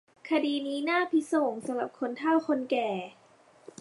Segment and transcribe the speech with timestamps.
[0.29, 2.89] คดีนี้น่าพิศวงสำหรับคนเฒ่าคนแก่